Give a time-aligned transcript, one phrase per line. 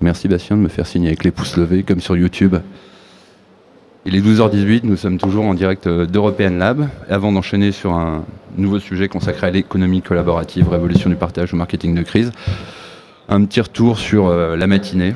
[0.00, 0.28] Merci.
[0.28, 2.56] Bastien de me faire signer avec les pouces levés comme sur YouTube.
[4.06, 6.88] Il est 12h18, nous sommes toujours en direct euh, d'European Lab.
[7.08, 8.24] avant d'enchaîner sur un
[8.56, 12.32] nouveau sujet consacré à l'économie collaborative, révolution du partage au marketing de crise,
[13.28, 15.14] un petit retour sur euh, la matinée.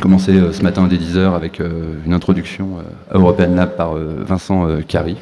[0.00, 2.78] Commencé euh, ce matin dès 10h avec une introduction
[3.10, 5.16] à European Lab par Vincent Carry.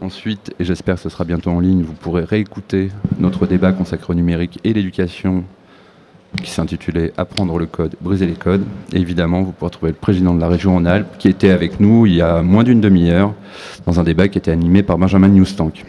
[0.00, 4.12] Ensuite, et j'espère que ce sera bientôt en ligne, vous pourrez réécouter notre débat consacré
[4.12, 5.44] au numérique et l'éducation
[6.42, 8.64] qui s'intitulait Apprendre le code, briser les codes.
[8.92, 11.80] Et évidemment, vous pourrez trouver le président de la région en alpes qui était avec
[11.80, 13.34] nous il y a moins d'une demi-heure
[13.86, 15.84] dans un débat qui était animé par Benjamin Newstank.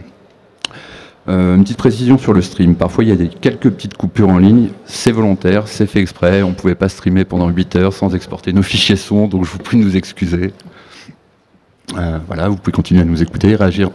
[1.28, 2.76] Euh, une petite précision sur le stream.
[2.76, 4.70] Parfois, il y a quelques petites coupures en ligne.
[4.86, 6.42] C'est volontaire, c'est fait exprès.
[6.42, 9.52] On ne pouvait pas streamer pendant 8 heures sans exporter nos fichiers son, donc je
[9.52, 10.54] vous prie de nous excuser.
[11.98, 13.92] Euh, voilà, vous pouvez continuer à nous écouter, réagir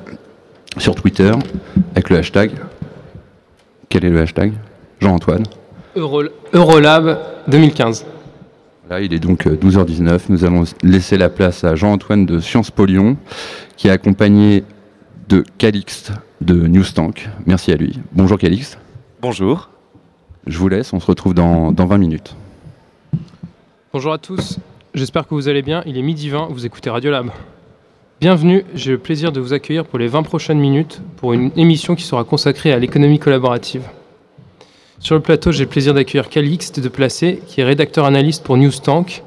[0.79, 1.33] sur Twitter
[1.93, 2.53] avec le hashtag.
[3.89, 4.53] Quel est le hashtag?
[5.01, 5.45] Jean-Antoine
[5.97, 8.07] Eurolab 2015.
[8.91, 10.09] Là, il est donc 12h19.
[10.09, 13.17] Euh, Nous allons laisser la place à Jean-Antoine de Sciences Po Lyon,
[13.77, 14.65] qui est accompagné
[15.29, 17.29] de Calixte de Newstank.
[17.47, 17.99] Merci à lui.
[18.13, 18.79] Bonjour Calixte.
[19.23, 19.71] Bonjour.
[20.47, 22.37] Je vous laisse, on se retrouve dans, dans 20 minutes.
[23.93, 24.59] Bonjour à tous,
[24.93, 25.83] j'espère que vous allez bien.
[25.87, 27.31] Il est midi 20, vous écoutez Radiolab.
[28.21, 31.95] Bienvenue, j'ai le plaisir de vous accueillir pour les 20 prochaines minutes pour une émission
[31.95, 33.83] qui sera consacrée à l'économie collaborative.
[35.05, 38.57] Sur le plateau, j'ai le plaisir d'accueillir Calixte de Placé, qui est rédacteur analyste pour
[38.57, 39.23] Newstank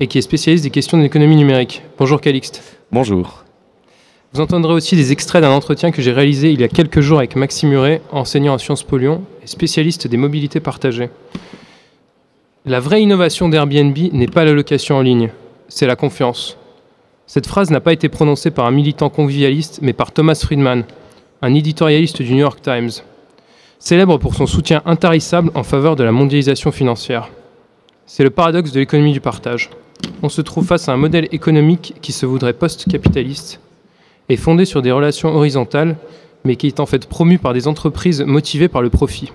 [0.00, 1.84] et qui est spécialiste des questions de l'économie numérique.
[1.96, 2.60] Bonjour Calixte.
[2.90, 3.44] Bonjour.
[4.32, 7.18] Vous entendrez aussi des extraits d'un entretien que j'ai réalisé il y a quelques jours
[7.18, 11.10] avec Maxime Muret, enseignant à Sciences Po Lyon et spécialiste des mobilités partagées.
[12.66, 15.30] La vraie innovation d'Airbnb n'est pas la location en ligne,
[15.68, 16.56] c'est la confiance.
[17.28, 20.82] Cette phrase n'a pas été prononcée par un militant convivialiste, mais par Thomas Friedman,
[21.42, 22.90] un éditorialiste du New York Times
[23.82, 27.30] célèbre pour son soutien intarissable en faveur de la mondialisation financière.
[28.06, 29.70] C'est le paradoxe de l'économie du partage.
[30.22, 33.58] On se trouve face à un modèle économique qui se voudrait post-capitaliste
[34.28, 35.96] et fondé sur des relations horizontales,
[36.44, 39.32] mais qui est en fait promu par des entreprises motivées par le profit.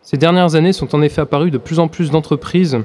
[0.00, 2.78] Ces dernières années sont en effet apparues de plus en plus d'entreprises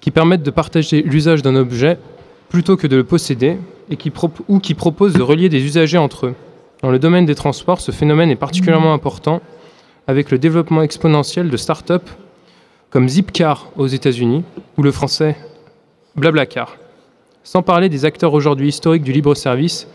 [0.00, 1.98] qui permettent de partager l'usage d'un objet
[2.48, 3.58] plutôt que de le posséder
[3.90, 4.10] et qui
[4.48, 6.34] ou qui proposent de relier des usagers entre eux.
[6.82, 9.42] Dans le domaine des transports, ce phénomène est particulièrement important
[10.06, 12.08] avec le développement exponentiel de start-up
[12.88, 14.44] comme Zipcar aux États-Unis
[14.78, 15.36] ou le français
[16.16, 16.76] Blablacar.
[17.44, 19.88] Sans parler des acteurs aujourd'hui historiques du libre service,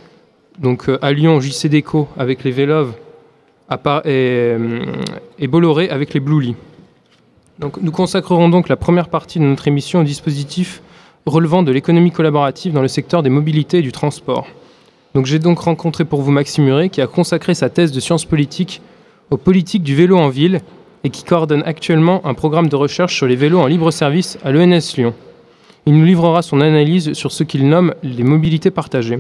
[0.60, 2.94] donc euh, à Lyon, JC Déco avec les Vélov
[3.72, 3.76] et,
[4.06, 4.86] euh,
[5.40, 6.56] et Bolloré avec les Bluely.
[7.58, 10.82] Donc, nous consacrerons donc la première partie de notre émission au dispositif
[11.26, 14.48] relevant de l'économie collaborative dans le secteur des mobilités et du transport.
[15.24, 18.82] J'ai donc rencontré pour vous Maxime Muret qui a consacré sa thèse de sciences politiques
[19.32, 20.60] aux politiques du vélo en ville
[21.04, 24.52] et qui coordonne actuellement un programme de recherche sur les vélos en libre service à
[24.52, 25.14] l'ENS Lyon.
[25.86, 29.20] Il nous livrera son analyse sur ce qu'il nomme les mobilités partagées.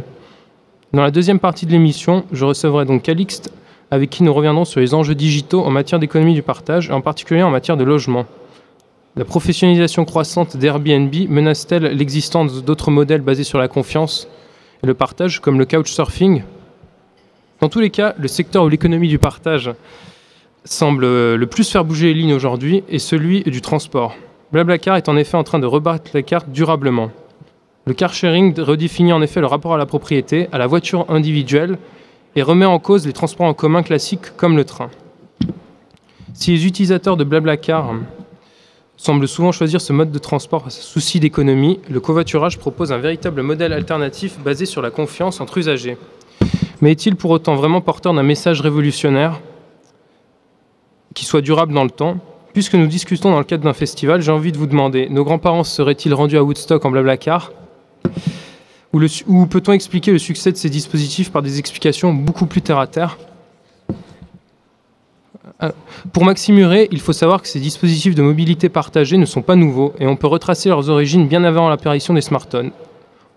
[0.94, 3.52] Dans la deuxième partie de l'émission, je recevrai donc Calixte
[3.90, 7.02] avec qui nous reviendrons sur les enjeux digitaux en matière d'économie du partage et en
[7.02, 8.26] particulier en matière de logement.
[9.16, 14.28] La professionnalisation croissante d'Airbnb menace-t-elle l'existence d'autres modèles basés sur la confiance?
[14.84, 16.44] Le partage comme le couchsurfing.
[17.62, 19.72] Dans tous les cas, le secteur où l'économie du partage
[20.66, 21.06] semble
[21.36, 24.16] le plus faire bouger les lignes aujourd'hui est celui du transport.
[24.52, 27.12] Blablacar est en effet en train de rebattre la carte durablement.
[27.86, 31.78] Le car sharing redéfinit en effet le rapport à la propriété, à la voiture individuelle
[32.36, 34.90] et remet en cause les transports en commun classiques comme le train.
[36.34, 37.94] Si les utilisateurs de Blablacar
[38.98, 43.42] semble souvent choisir ce mode de transport par souci d'économie, le covoiturage propose un véritable
[43.42, 45.98] modèle alternatif basé sur la confiance entre usagers.
[46.82, 49.42] Mais est-il pour autant vraiment porteur d'un message révolutionnaire
[51.14, 52.18] qui soit durable dans le temps?
[52.54, 55.66] Puisque nous discutons dans le cadre d'un festival, j'ai envie de vous demander, nos grands-parents
[55.66, 57.52] seraient-ils rendus à Woodstock en blablacar?
[58.94, 63.18] Ou, ou peut-on expliquer le succès de ces dispositifs par des explications beaucoup plus terre-à-terre
[63.20, 63.35] euh,
[66.12, 69.56] pour Maxime Muret, il faut savoir que ces dispositifs de mobilité partagée ne sont pas
[69.56, 72.72] nouveaux et on peut retracer leurs origines bien avant l'apparition des smartphones.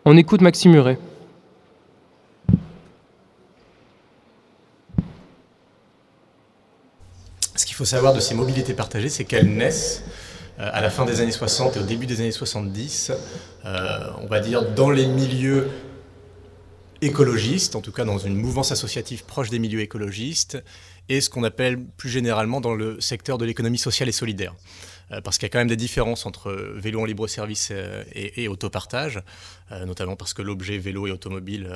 [0.04, 0.98] On écoute Maxime Muret.
[7.54, 10.04] Ce qu'il faut savoir de ces mobilités partagées, c'est qu'elles naissent
[10.60, 13.12] euh, à la fin des années 60 et au début des années 70,
[13.64, 15.68] euh, on va dire dans les milieux
[17.00, 20.62] écologistes, en tout cas dans une mouvance associative proche des milieux écologistes,
[21.08, 24.54] et ce qu'on appelle plus généralement dans le secteur de l'économie sociale et solidaire.
[25.12, 28.04] Euh, parce qu'il y a quand même des différences entre vélo en libre service euh,
[28.12, 29.20] et, autopartage,
[29.72, 31.70] euh, notamment parce que l'objet vélo et automobile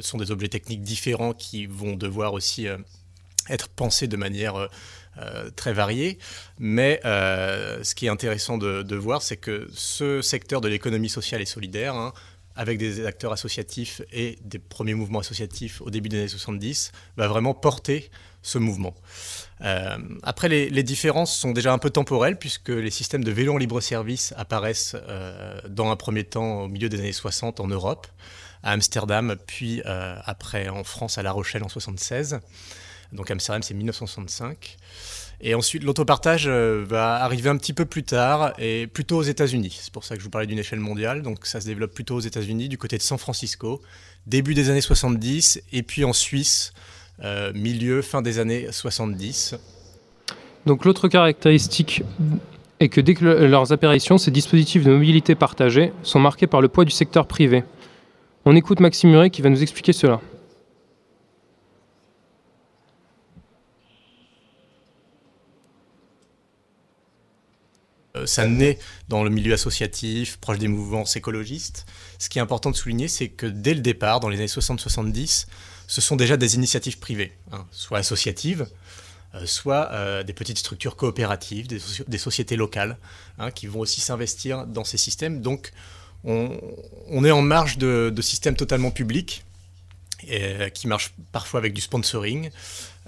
[0.00, 2.68] sont des objets techniques différents qui vont devoir aussi
[3.48, 4.68] être pensés de manière
[5.56, 6.18] très variée.
[6.60, 11.46] Mais ce qui est intéressant de, voir, c'est que ce secteur de l'économie sociale et
[11.46, 12.12] solidaire, hein,
[12.56, 17.28] avec des acteurs associatifs et des premiers mouvements associatifs au début des années 70, va
[17.28, 18.10] vraiment porter
[18.42, 18.94] ce mouvement.
[19.62, 23.58] Euh, après, les, différences sont déjà un peu temporelles, puisque les systèmes de vélo en
[23.58, 28.06] libre-service apparaissent euh, dans un premier temps au milieu des années 60 en Europe,
[28.62, 32.38] à Amsterdam, puis euh, après en France, à La Rochelle en 76.
[33.12, 34.76] Donc Amsterdam, c'est 1965.
[35.40, 39.78] Et ensuite, l'autopartage va arriver un petit peu plus tard et plutôt aux États-Unis.
[39.82, 41.22] C'est pour ça que je vous parlais d'une échelle mondiale.
[41.22, 43.82] Donc ça se développe plutôt aux États-Unis, du côté de San Francisco,
[44.26, 46.72] début des années 70, et puis en Suisse,
[47.22, 49.56] euh, milieu, fin des années 70.
[50.66, 52.02] Donc l'autre caractéristique
[52.80, 56.68] est que dès que leurs apparitions, ces dispositifs de mobilité partagée sont marqués par le
[56.68, 57.62] poids du secteur privé.
[58.44, 60.20] On écoute Maxime Muret qui va nous expliquer cela.
[68.26, 68.78] Ça naît
[69.08, 71.86] dans le milieu associatif, proche des mouvements écologistes.
[72.18, 75.46] Ce qui est important de souligner, c'est que dès le départ, dans les années 60-70,
[75.86, 78.66] ce sont déjà des initiatives privées, hein, soit associatives,
[79.34, 82.98] euh, soit euh, des petites structures coopératives, des, sociétés locales,
[83.38, 85.40] hein, qui vont aussi s'investir dans ces systèmes.
[85.40, 85.72] Donc,
[86.24, 89.44] on, est en marge de, systèmes totalement publics,
[90.28, 92.50] et, qui marchent parfois avec du sponsoring.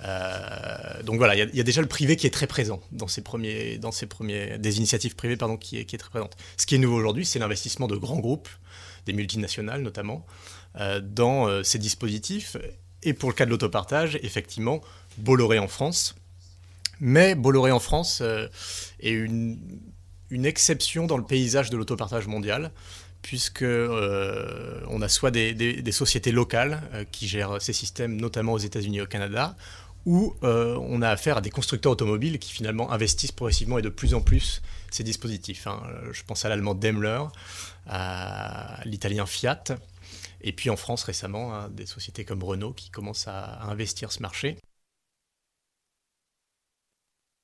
[0.04, 3.20] Euh, donc voilà, il y, a déjà le privé qui est très présent dans ces
[3.20, 6.36] premiers, dans ces premiers, des initiatives privées pardon, qui est, très présente.
[6.56, 8.48] Ce qui est nouveau aujourd'hui, c'est l'investissement de grands groupes,
[9.06, 10.24] des multinationales notamment,
[10.78, 12.56] euh, dans euh, ces dispositifs.
[13.02, 14.80] Et pour le cas de l'autopartage, effectivement,
[15.18, 16.14] Bolloré en France.
[17.00, 18.48] Mais Bolloré en France euh,
[19.00, 19.58] est une,
[20.30, 22.72] une, exception dans le paysage de l'autopartage mondial,
[23.22, 26.80] puisque on a soit des, sociétés locales
[27.12, 29.56] qui gèrent ces systèmes, notamment aux États-Unis et au Canada,
[30.06, 34.14] ou on a affaire à des constructeurs automobiles qui finalement investissent progressivement et de plus
[34.14, 35.66] en plus ces dispositifs.
[35.66, 35.82] Hein.
[36.12, 37.22] Je pense à l'allemand Daimler,
[37.86, 39.64] à l'italien Fiat,
[40.40, 44.22] et puis en France récemment, hein, des sociétés comme Renault qui commencent à, investir ce
[44.22, 44.56] marché.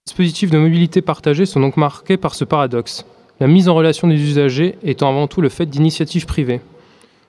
[0.07, 3.05] Les dispositifs de mobilité partagée sont donc marqués par ce paradoxe.
[3.41, 6.61] La mise en relation des usagers étant avant tout le fait d'initiatives privées.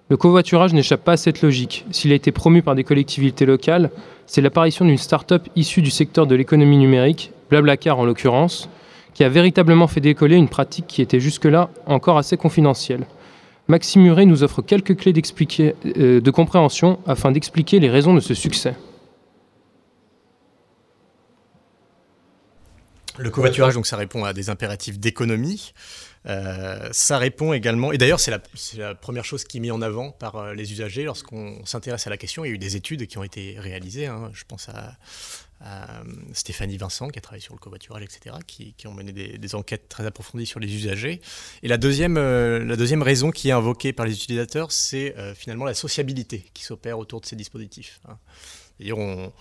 [0.09, 1.83] Le covoiturage n'échappe pas à cette logique.
[1.89, 3.89] S'il a été promu par des collectivités locales,
[4.27, 8.69] c'est l'apparition d'une start-up issue du secteur de l'économie numérique, Blablacar en l'occurrence,
[9.15, 13.07] qui a véritablement fait décoller une pratique qui était jusque-là encore assez confidentielle.
[13.67, 15.13] Maxime Muret nous offre quelques clés
[15.97, 18.75] euh, de compréhension afin d'expliquer les raisons de ce succès.
[23.17, 25.73] Le covoiturage, donc, ça répond à des impératifs d'économie.
[26.27, 28.31] Euh, ça répond également, et d'ailleurs c'est
[28.77, 32.09] la, première chose qui est mise en avant par euh, les usagers lorsqu'on s'intéresse à
[32.09, 32.43] la question.
[32.43, 34.31] Il y a eu des études qui ont été réalisées, hein.
[34.33, 34.97] je pense à,
[36.33, 40.05] Stéphanie Vincent qui a travaillé sur le covoiturage, etc., qui, ont mené des, enquêtes très
[40.05, 41.21] approfondies sur les usagers.
[41.63, 45.65] Et la deuxième, euh, la deuxième raison qui est invoquée par les utilisateurs, c'est finalement
[45.65, 47.99] la sociabilité qui s'opère autour de ces dispositifs.
[48.07, 48.17] Hein.
[48.91, 49.31] On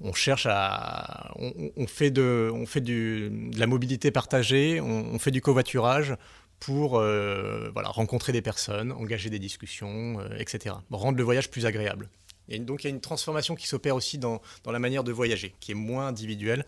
[0.00, 5.40] on cherche à, on, fait de, on fait de la mobilité partagée, on, fait du
[5.40, 6.14] covoiturage
[6.60, 10.76] pour euh, voilà, rencontrer des personnes, engager des discussions, euh, etc.
[10.90, 12.08] Rendre le voyage plus agréable.
[12.48, 15.54] Et donc il y a une transformation qui s'opère aussi dans, la manière de voyager,
[15.60, 16.64] qui est moins individuelle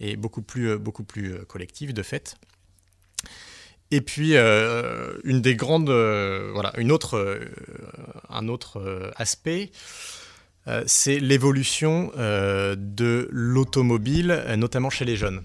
[0.00, 2.36] et beaucoup plus, euh, beaucoup plus collective de fait.
[3.90, 7.40] Et puis une des grandes, voilà, une autre,
[8.28, 9.70] un autre aspect
[10.86, 15.42] c'est l'évolution euh, de l'automobile, euh, notamment chez les jeunes.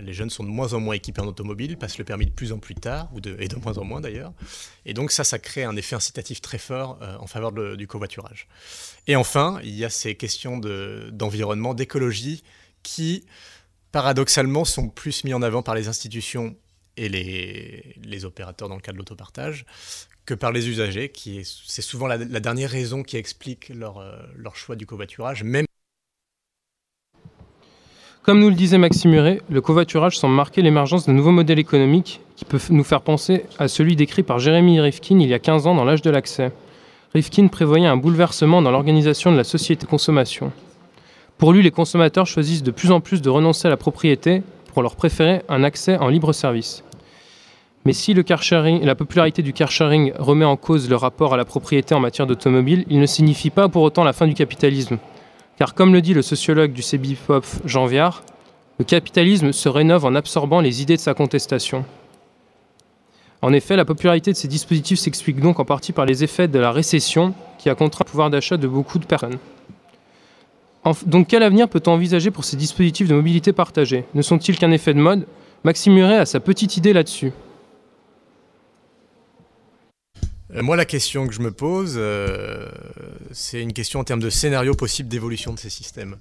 [0.00, 2.52] Les jeunes sont de moins en moins équipés en automobile, passent le permis de plus
[2.52, 4.32] en plus tard, et de moins en moins d'ailleurs.
[4.86, 8.46] Et donc ça, ça crée un effet incitatif très fort en faveur du covoiturage.
[9.08, 10.58] Et enfin, il y a ces questions
[11.10, 12.44] d'environnement, d'écologie,
[12.84, 13.24] qui
[13.90, 16.54] paradoxalement sont plus mis en avant par les institutions
[16.96, 19.66] et les, les opérateurs dans le cas de l'autopartage
[20.28, 24.56] que par les usagers, qui c'est souvent la, dernière raison qui explique leur, euh, leur
[24.56, 25.64] choix du covoiturage, même
[28.22, 32.20] comme nous le disait Maxime Muret, le covoiturage semble marquer l'émergence de nouveaux modèles économiques
[32.36, 35.66] qui peuvent nous faire penser à celui décrit par Jérémy Rifkin il y a 15
[35.66, 36.52] ans dans l'âge de l'accès.
[37.14, 40.52] Rifkin prévoyait un bouleversement dans l'organisation de la société consommation.
[41.38, 44.42] Pour lui, les consommateurs choisissent de plus en plus de renoncer à la propriété
[44.74, 46.84] pour leur préférer un accès en libre service.
[47.88, 48.42] Mais si le car
[48.82, 52.26] la popularité du car sharing remet en cause le rapport à la propriété en matière
[52.26, 54.98] d'automobile, il ne signifie pas pour autant la fin du capitalisme.
[55.56, 58.24] Car comme le dit le sociologue du CBPOP Jean Viard,
[58.78, 61.86] le capitalisme se rénove en absorbant les idées de sa contestation.
[63.40, 66.58] En effet, la popularité de ces dispositifs s'explique donc en partie par les effets de
[66.58, 69.38] la récession qui a contraint le pouvoir d'achat de beaucoup de personnes.
[71.06, 74.04] donc quel avenir peut-on envisager pour ces dispositifs de mobilité partagée?
[74.12, 75.26] Ne sont-ils qu'un effet de mode?
[75.64, 77.28] Maxime Muret a sa petite idée là-dessus.
[77.28, 77.48] Euh,
[80.54, 82.70] moi, la question que je me pose, euh,
[83.32, 86.16] c'est une question en termes de scénario possible d'évolution de ces systèmes.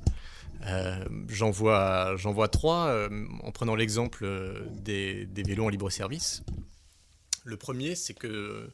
[0.66, 3.08] Euh, j'en vois, vois, trois,
[3.44, 4.28] en prenant l'exemple
[4.72, 6.44] des, des, vélos en libre service.
[7.46, 8.70] Le premier, c'est que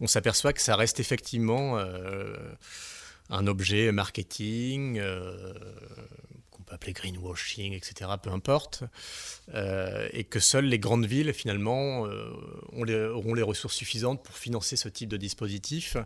[0.00, 1.78] on s'aperçoit que ça reste effectivement
[3.30, 5.54] un objet marketing, euh,
[6.70, 8.84] appeler greenwashing, etc., peu importe,
[9.54, 14.76] euh, et que seules les grandes villes, finalement, euh, auront les ressources suffisantes pour financer
[14.76, 15.96] ce type de dispositif.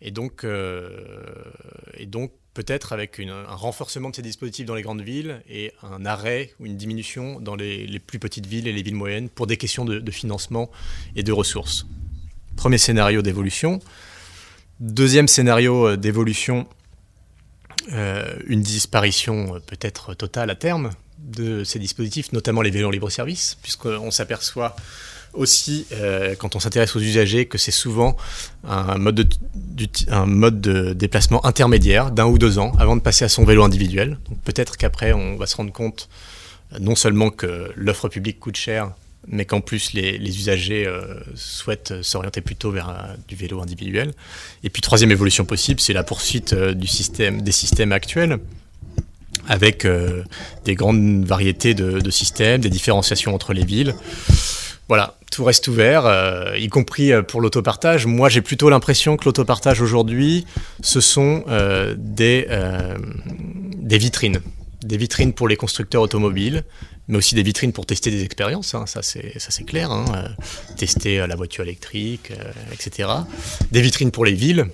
[0.00, 5.42] Et donc, et donc peut-être avec un renforcement de ces dispositifs dans les grandes villes
[5.48, 9.28] et un arrêt ou une diminution dans les, plus petites villes et les villes moyennes
[9.28, 10.72] pour des questions de financement
[11.14, 11.86] et de ressources.
[12.56, 13.80] Premier scénario d'évolution.
[14.80, 16.66] Deuxième scénario euh, d'évolution,
[17.92, 23.56] euh, une disparition euh, peut-être totale à terme de ces dispositifs, notamment les vélos libre-service,
[23.62, 24.74] puisqu'on s'aperçoit
[25.34, 25.86] aussi,
[26.38, 28.18] quand on s'intéresse aux usagers, que c'est souvent
[28.64, 33.62] un mode, de, déplacement intermédiaire d'un ou deux ans avant de passer à son vélo
[33.62, 34.18] individuel.
[34.44, 36.10] Peut-être qu'après, on va se rendre compte
[36.80, 38.92] non seulement que l'offre publique coûte cher,
[39.28, 44.12] mais qu'en plus les, usagers euh, souhaitent s'orienter plutôt vers euh, du vélo individuel.
[44.64, 48.38] Et puis troisième évolution possible, c'est la poursuite euh, du système, des systèmes actuels,
[49.48, 49.86] avec
[50.64, 53.92] des grandes variétés de, systèmes, des différenciations entre les villes.
[54.86, 58.06] Voilà, tout reste ouvert, y compris pour l'autopartage.
[58.06, 60.46] Moi, j'ai plutôt l'impression que l'autopartage aujourd'hui,
[60.80, 61.44] ce sont
[61.96, 62.46] des,
[63.80, 64.40] des vitrines
[64.84, 66.64] des vitrines pour les constructeurs automobiles,
[67.12, 70.28] mais aussi des vitrines pour tester des expériences, hein, ça c'est clair, hein, euh,
[70.78, 73.10] tester euh, la voiture électrique, euh, etc.
[73.70, 74.68] Des vitrines pour les villes,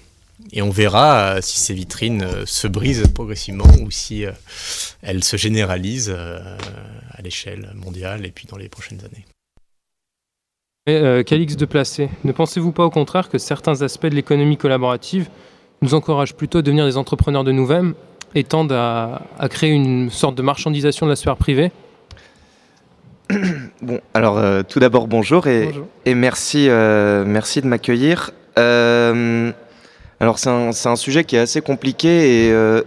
[0.52, 4.25] et on verra si ces vitrines se brisent progressivement ou si
[5.02, 11.25] elles se généralisent à l'échelle mondiale et puis dans les prochaines années.
[11.25, 15.28] Calix de Placé, ne pensez-vous pas au contraire que certains aspects de l'économie collaborative
[15.83, 17.95] nous encouragent plutôt à devenir des entrepreneurs de nous-mêmes
[18.37, 21.73] et tendent à, créer une sorte de marchandisation de la sphère privée?
[23.88, 25.71] Bon, alors euh, tout d'abord bonjour et,
[26.04, 28.33] et merci, euh, merci de m'accueillir.
[28.59, 29.50] Euh,
[30.21, 32.83] alors c'est un, un, sujet qui est assez compliqué et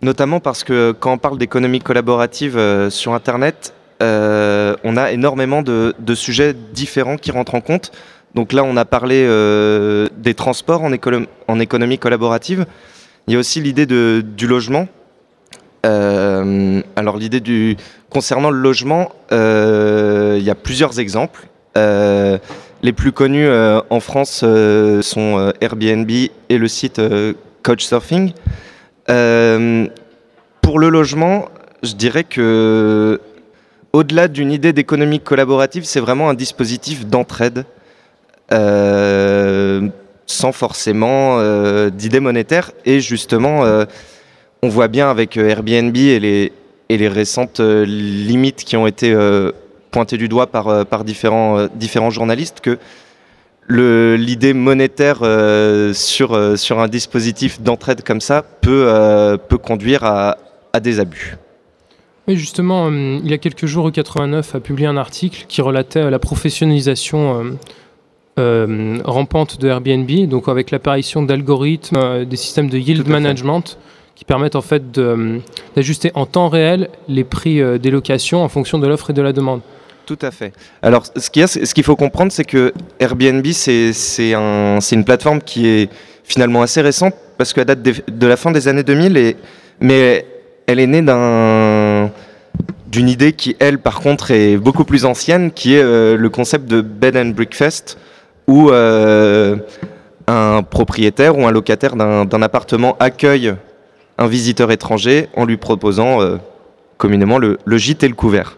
[0.00, 6.14] notamment parce que quand on parle d'économie collaborative sur Internet, on a énormément de, de,
[6.14, 7.92] sujets différents qui rentrent en compte.
[8.34, 9.26] Donc là, on a parlé
[10.16, 10.92] des transports en,
[11.48, 12.64] en économie collaborative.
[13.26, 14.88] Il y a aussi l'idée du logement.
[15.84, 17.76] Alors l'idée du
[18.10, 19.99] concernant le logement, euh,
[20.40, 21.46] il y a plusieurs exemples.
[21.76, 22.38] Euh,
[22.82, 23.48] les plus connus
[23.90, 24.44] en France
[25.02, 27.00] sont Airbnb et le site
[27.62, 28.32] Couchsurfing.
[29.06, 31.48] pour le logement,
[31.82, 33.20] je dirais que
[33.92, 37.66] au-delà d'une idée d'économie collaborative, c'est vraiment un dispositif d'entraide
[40.30, 42.70] sans forcément euh, d'idées monétaires.
[42.86, 43.84] Et justement, euh,
[44.62, 46.50] on voit bien avec euh, Airbnb et
[46.88, 49.14] les récentes limites qui ont été
[49.90, 52.78] pointées du doigt par, par différents, différents journalistes que
[53.68, 55.18] l'idée monétaire
[55.94, 60.38] sur, sur un dispositif d'entraide comme ça peut, peut conduire à,
[60.72, 61.36] à des abus.
[62.26, 66.18] Oui, justement, il y a quelques jours, E89 a publié un article qui relatait la
[66.18, 67.56] professionnalisation
[68.40, 73.76] euh, rampante de Airbnb, donc avec l'apparition d'algorithmes, euh, des systèmes de yield management
[74.14, 75.40] qui permettent en fait euh,
[75.76, 79.32] d'ajuster en temps réel les prix des locations en fonction de l'offre et de la
[79.32, 79.60] demande.
[80.10, 80.52] Tout à fait.
[80.82, 85.88] Alors, ce qu'il faut comprendre, c'est que Airbnb, c'est un, une plateforme qui est
[86.24, 89.36] finalement assez récente parce qu'elle date de la fin des années 2000, et,
[89.78, 90.26] mais
[90.66, 92.10] elle est née d'un
[92.90, 96.80] d'une idée qui, elle, par contre, est beaucoup plus ancienne, qui est le concept de
[96.80, 97.96] bed and breakfast,
[98.48, 99.54] où euh,
[100.26, 103.54] un propriétaire ou un locataire d'un appartement accueille
[104.18, 106.38] un visiteur étranger en lui proposant euh,
[106.98, 108.56] communément le, gîte et le couvert.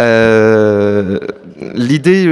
[0.00, 1.18] Euh,
[1.74, 2.24] l'idée,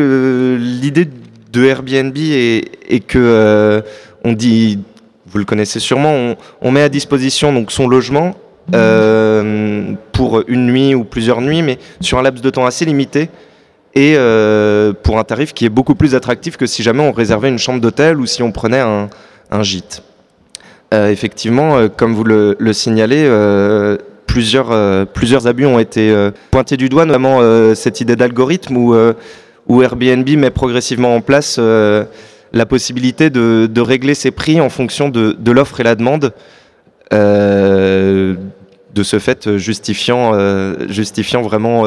[0.59, 1.09] l'idée
[1.53, 3.83] de Airbnb est, que
[4.25, 4.81] on dit,
[5.27, 8.37] vous le connaissez sûrement, on, met à disposition donc son logement
[10.13, 13.31] pour une nuit ou plusieurs nuits, mais sur un laps de temps assez limité,
[13.97, 17.49] et euh, pour un tarif qui est beaucoup plus attractif que si jamais on réservait
[17.49, 19.09] une chambre d'hôtel ou si on prenait un,
[19.63, 20.03] gîte.
[20.93, 23.27] Euh, effectivement, euh, comme vous le, signalez,
[24.37, 26.15] plusieurs, plusieurs abus ont été
[26.51, 27.41] pointés du doigt, notamment
[27.75, 34.61] cette idée d'algorithme où, Airbnb met progressivement en place la possibilité de, régler ses prix
[34.61, 36.35] en fonction de, l'offre et la demande
[37.11, 38.37] de
[39.03, 40.33] ce fait justifiant,
[41.43, 41.85] vraiment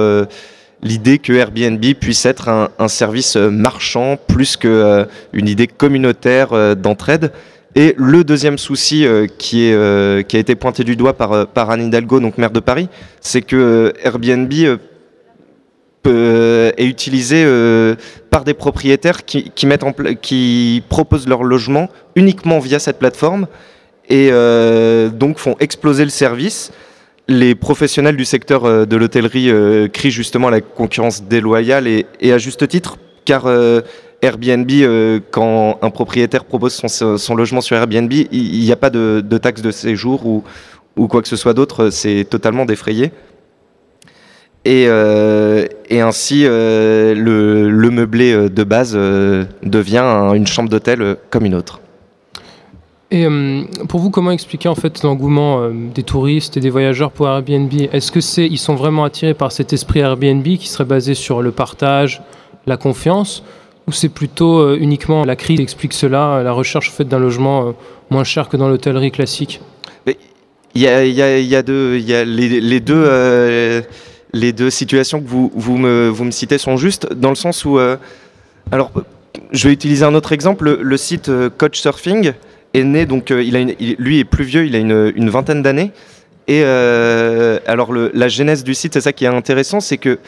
[0.82, 7.32] l'idée que Airbnb puisse être un, service marchand plus qu'une une idée communautaire d'entraide.
[7.75, 9.05] Et le deuxième souci
[9.38, 12.59] qui, est, qui a été pointé du doigt par, par Anne Hidalgo, donc maire de
[12.59, 12.89] Paris,
[13.21, 14.51] c'est que Airbnb
[16.05, 17.45] est utilisé
[18.29, 23.47] par des propriétaires qui, proposent leur logement uniquement via cette plateforme
[24.09, 26.71] et euh, donc font exploser le service.
[27.27, 32.05] Les professionnels du secteur euh, de l'hôtellerie euh, crient justement à la concurrence déloyale et,
[32.31, 33.45] à juste titre, car
[34.21, 34.69] Airbnb,
[35.31, 39.71] quand un propriétaire propose son, logement sur Airbnb, il n'y a pas de, taxe de
[39.71, 43.11] séjour ou, quoi que ce soit d'autre, c'est totalement défrayé.
[44.65, 51.55] Et, euh, ainsi, euh, le, meublé euh, de base devient une chambre d'hôtel comme une
[51.55, 51.79] autre.
[53.11, 53.25] Et
[53.88, 57.73] pour vous, comment expliquer en fait l'engouement des touristes et des voyageurs pour Airbnb?
[57.91, 61.41] Est-ce que c'est ils sont vraiment attirés par cet esprit Airbnb qui serait basé sur
[61.41, 62.21] le partage,
[62.67, 63.43] la confiance,
[63.89, 67.74] ou c'est plutôt uniquement la crise qui explique cela, la recherche faite d'un logement
[68.12, 69.60] moins cher que dans l'hôtellerie classique?
[70.75, 71.01] Il y a,
[74.34, 77.79] les, deux situations que vous, me, citez sont justes, dans le sens où...
[77.79, 77.98] Euh,
[78.72, 78.91] alors,
[79.51, 80.77] je vais utiliser un autre exemple.
[80.79, 82.34] Le, site euh, Couchsurfing
[82.75, 83.63] est né, donc euh, il a
[83.98, 85.91] lui est plus vieux, il a une, vingtaine d'années.
[86.48, 90.19] Et alors, le, la genèse du site, c'est ça qui est intéressant, c'est que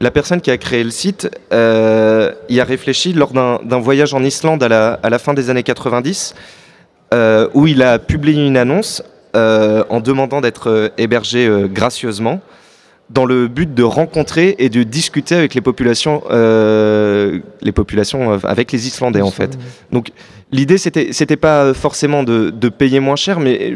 [0.00, 4.62] la personne qui a créé le site y a réfléchi lors d'un voyage en Islande
[4.62, 6.34] à la, à la, fin des années 90,
[7.54, 9.02] où il a publié une annonce
[9.34, 12.40] en demandant d'être hébergé gracieusement
[13.10, 18.38] dans le but de rencontrer et de discuter avec les populations, euh, les populations euh,
[18.44, 19.56] avec les Islandais en fait.
[19.92, 20.10] Donc
[20.50, 23.74] l'idée c'était c'était pas forcément de, de, payer moins cher, mais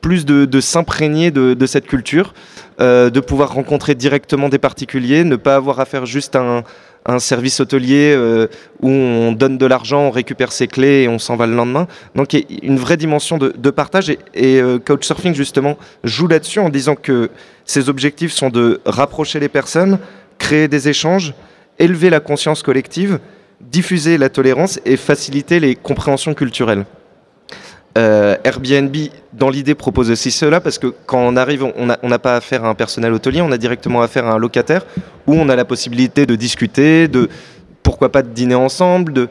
[0.00, 2.34] plus de, s'imprégner de, cette culture,
[2.80, 6.62] euh, de pouvoir rencontrer directement des particuliers, ne pas avoir à faire juste un,
[7.06, 8.46] un service hôtelier euh,
[8.80, 11.88] où on donne de l'argent, on récupère ses clés et on s'en va le lendemain.
[12.14, 15.78] Donc il y a une vraie dimension de, de partage et, et euh, Couchsurfing justement
[16.04, 17.30] joue là-dessus en disant que
[17.64, 19.98] ses objectifs sont de rapprocher les personnes,
[20.38, 21.34] créer des échanges,
[21.78, 23.18] élever la conscience collective,
[23.60, 26.84] diffuser la tolérance et faciliter les compréhensions culturelles.
[27.98, 28.94] Euh, Airbnb,
[29.32, 32.68] dans l'idée, propose aussi cela parce que quand on arrive, on n'a pas affaire à
[32.68, 34.86] un personnel hôtelier, on a directement affaire à un locataire
[35.26, 37.28] où on a la possibilité de discuter, de
[37.82, 39.28] pourquoi pas de dîner ensemble.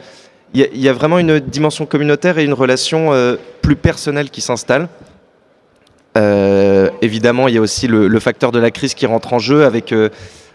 [0.53, 4.89] Il y, a vraiment une dimension communautaire et une relation euh, plus personnelle qui s'installe.
[6.17, 9.63] Euh, évidemment, il y a aussi le, facteur de la crise qui rentre en jeu
[9.63, 9.93] avec,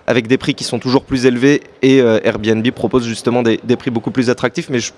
[0.07, 3.91] avec des prix qui sont toujours plus élevés et Airbnb propose justement des, des, prix
[3.91, 4.69] beaucoup plus attractifs.
[4.71, 4.93] Mais je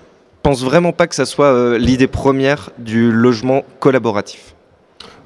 [0.45, 4.53] pense vraiment pas que ça soit euh, l'idée première du logement collaboratif.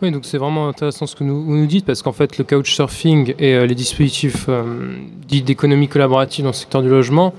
[0.02, 3.34] Oui, donc c'est vraiment intéressant ce que vous nous dites, parce qu'en fait, le couchsurfing
[3.38, 4.64] et euh, les dispositifs euh,
[5.28, 7.34] dits d'économie collaborative dans le secteur du logement,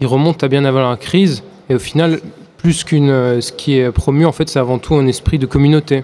[0.00, 2.20] ils remontent à bien avant la crise, et au final,
[2.56, 6.02] plus qu'une, ce qui est promu, en fait, c'est avant tout un esprit de communauté.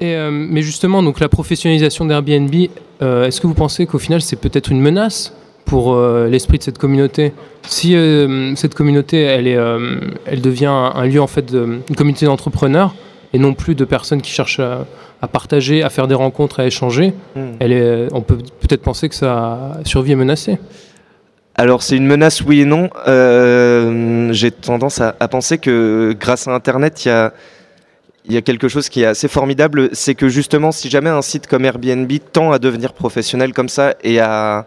[0.00, 2.52] Et, mais justement, donc la professionnalisation d'Airbnb,
[3.00, 5.32] est-ce que vous pensez qu'au final, c'est peut-être une menace
[5.66, 7.32] pour euh, l'esprit de cette communauté.
[7.66, 11.96] Si euh, cette communauté, elle, est, euh, elle devient un, lieu, en fait, de, une
[11.96, 12.94] communauté d'entrepreneurs,
[13.34, 14.86] et non plus de personnes qui cherchent à,
[15.28, 17.40] partager, à faire des rencontres, à échanger, hmm.
[17.58, 20.58] elle est, on peut peut-être penser que sa survie est menacée.
[21.56, 22.88] Alors c'est une menace oui et non.
[24.32, 27.32] J'ai tendance à, penser que grâce à Internet, il y a,
[28.28, 29.88] y a quelque chose qui est assez formidable.
[29.92, 33.94] C'est que justement, si jamais un site comme Airbnb tend à devenir professionnel comme ça
[34.04, 34.66] et à,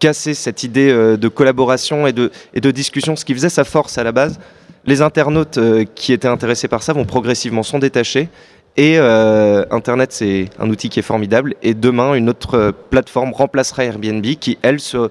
[0.00, 4.02] casser cette idée euh, de collaboration et de, discussion, ce qui faisait sa force à
[4.02, 4.40] la base.
[4.86, 8.28] Les internautes euh, qui étaient intéressés par ça vont progressivement s'en détacher.
[8.76, 11.54] Et euh, Internet, c'est un outil qui est formidable.
[11.62, 15.10] Et demain, une autre plateforme remplacera Airbnb qui, elle, se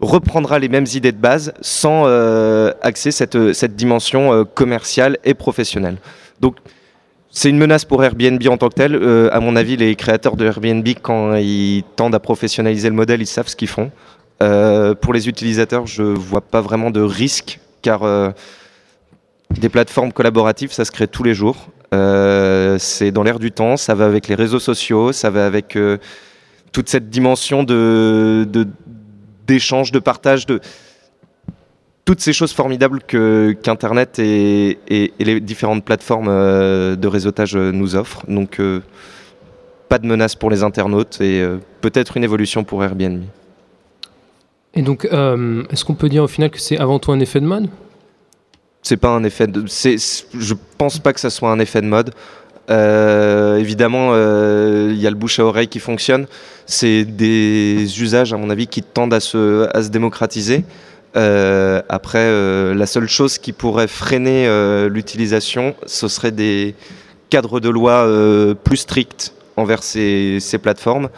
[0.00, 2.06] reprendra les mêmes idées de base sans
[2.82, 5.96] axer cette, cette dimension commerciale et professionnelle.
[6.40, 6.56] Donc,
[7.30, 9.30] c'est une menace pour Airbnb en tant que tel.
[9.32, 13.26] à mon avis, les créateurs de Airbnb, quand ils tendent à professionnaliser le modèle, ils
[13.26, 13.90] savent ce qu'ils font.
[14.42, 18.30] Euh, pour les utilisateurs, je vois pas vraiment de risque car euh,
[19.50, 21.68] des plateformes collaboratives, ça se crée tous les jours.
[21.94, 25.76] Euh, c'est dans l'air du temps, ça va avec les réseaux sociaux, ça va avec
[26.72, 28.46] toute cette dimension de,
[29.46, 30.60] d'échange, de, partage, de
[32.04, 38.24] toutes ces choses formidables que qu'Internet et, et, les différentes plateformes de réseautage nous offrent.
[38.28, 38.60] Donc,
[39.88, 41.42] pas de menace pour les internautes et
[41.80, 43.22] peut-être une évolution pour Airbnb.
[44.74, 47.40] Et donc, euh, est-ce qu'on peut dire au final que c'est avant tout un effet
[47.40, 47.68] de mode?
[48.82, 52.14] C'est pas un effet je pense pas que ça soit un effet de mode.
[52.68, 56.26] évidemment, il y a le bouche à oreille qui fonctionne.
[56.66, 60.64] C'est des usages, à mon avis, qui tendent à se, démocratiser.
[61.14, 64.48] après, la seule chose qui pourrait freiner
[64.88, 66.74] l'utilisation, ce serait des
[67.30, 68.06] cadres de loi
[68.62, 71.08] plus stricts envers ces plateformes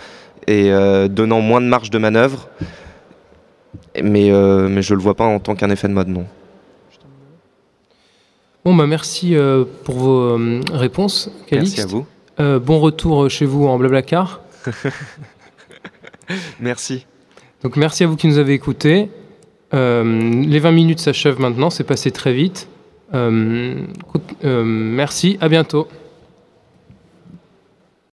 [0.46, 0.72] et
[1.10, 2.48] donnant moins de marge de manœuvre.
[3.94, 6.26] Mais, mais je ne le vois pas en tant qu'un effet de mode, non.
[8.64, 11.78] Bon, bah merci euh, pour vos euh, réponses, Calixte.
[11.78, 12.06] Merci à vous.
[12.40, 14.42] Euh, bon retour chez vous en Blablacar.
[16.60, 17.06] merci.
[17.62, 19.08] Donc merci à vous qui nous avez écoutés.
[19.72, 22.68] les 20 minutes s'achèvent maintenant, c'est passé très vite.
[24.42, 25.88] merci, à bientôt.